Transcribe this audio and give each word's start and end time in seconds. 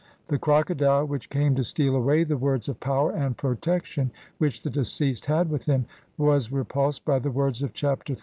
The 0.29 0.39
crocodile, 0.39 1.05
which 1.05 1.29
came 1.29 1.53
to 1.53 1.63
steal 1.63 1.95
away 1.95 2.23
the 2.23 2.35
words 2.35 2.67
of 2.67 2.79
power 2.79 3.11
and 3.11 3.37
protection 3.37 4.09
which 4.39 4.63
the 4.63 4.71
deceased 4.71 5.27
had 5.27 5.51
with 5.51 5.65
him, 5.65 5.85
was 6.17 6.51
repulsed 6.51 7.05
by 7.05 7.19
the 7.19 7.29
words 7.29 7.61
of 7.61 7.71
Chapter 7.75 8.15
XXXI. 8.15 8.19